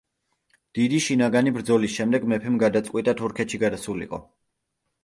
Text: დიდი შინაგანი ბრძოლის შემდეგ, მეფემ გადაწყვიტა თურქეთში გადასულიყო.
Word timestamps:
დიდი 0.77 1.01
შინაგანი 1.09 1.53
ბრძოლის 1.59 1.99
შემდეგ, 1.99 2.27
მეფემ 2.35 2.59
გადაწყვიტა 2.65 3.17
თურქეთში 3.23 3.65
გადასულიყო. 3.67 4.27